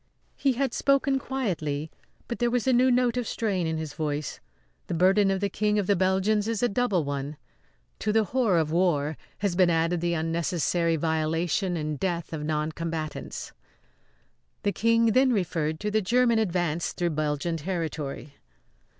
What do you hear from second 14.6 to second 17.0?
The King then referred to the German advance